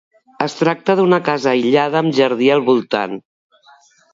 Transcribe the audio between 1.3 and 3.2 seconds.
aïllada amb jardí al voltant.